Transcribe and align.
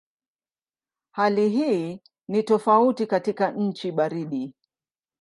Hali 1.11 1.49
hii 1.49 2.01
ni 2.27 2.43
tofauti 2.43 3.07
katika 3.07 3.51
nchi 3.51 3.91
baridi. 3.91 4.55